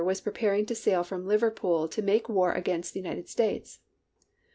[0.03, 3.81] was preparing to sail from Liverpool to make war against the United States.